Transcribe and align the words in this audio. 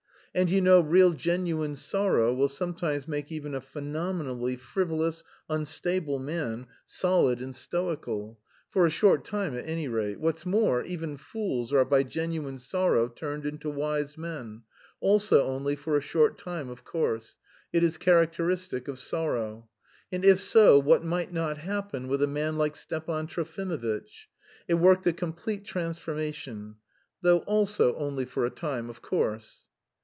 And 0.33 0.49
you 0.49 0.61
know 0.61 0.79
real 0.79 1.11
genuine 1.11 1.75
sorrow 1.75 2.33
will 2.33 2.47
sometimes 2.47 3.05
make 3.05 3.33
even 3.33 3.53
a 3.53 3.59
phenomenally 3.59 4.55
frivolous, 4.55 5.25
unstable 5.49 6.19
man 6.19 6.67
solid 6.85 7.41
and 7.41 7.53
stoical; 7.53 8.39
for 8.69 8.85
a 8.85 8.89
short 8.89 9.25
time 9.25 9.53
at 9.57 9.67
any 9.67 9.89
rate; 9.89 10.21
what's 10.21 10.45
more, 10.45 10.85
even 10.85 11.17
fools 11.17 11.73
are 11.73 11.83
by 11.83 12.03
genuine 12.03 12.59
sorrow 12.59 13.09
turned 13.09 13.45
into 13.45 13.69
wise 13.69 14.17
men, 14.17 14.63
also 15.01 15.43
only 15.45 15.75
for 15.75 15.97
a 15.97 16.01
short 16.01 16.37
time 16.37 16.69
of 16.69 16.85
course; 16.85 17.35
it 17.73 17.83
is 17.83 17.97
characteristic 17.97 18.87
of 18.87 18.99
sorrow. 18.99 19.67
And 20.13 20.23
if 20.23 20.39
so, 20.39 20.79
what 20.79 21.03
might 21.03 21.33
not 21.33 21.57
happen 21.57 22.07
with 22.07 22.23
a 22.23 22.25
man 22.27 22.57
like 22.57 22.77
Stepan 22.77 23.27
Trofimovitch? 23.27 24.29
It 24.69 24.75
worked 24.75 25.05
a 25.05 25.11
complete 25.11 25.65
transformation 25.65 26.77
though 27.21 27.39
also 27.39 27.97
only 27.97 28.23
for 28.23 28.45
a 28.45 28.49
time, 28.49 28.89
of 28.89 29.01
course. 29.01 29.65